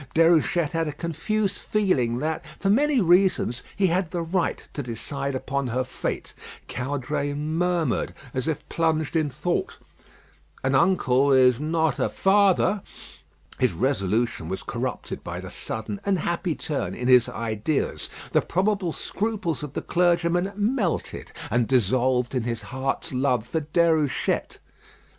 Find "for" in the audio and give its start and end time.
2.59-2.71, 23.45-23.61